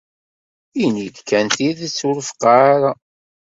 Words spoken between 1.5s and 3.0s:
tidet. Ur feqqɛeɣ ara.